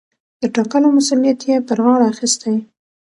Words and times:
د 0.41 0.43
ټاکلو 0.55 0.87
مسووليت 0.97 1.39
يې 1.49 1.55
پر 1.67 1.77
غاړه 1.85 2.05
اخىستى. 2.11 2.53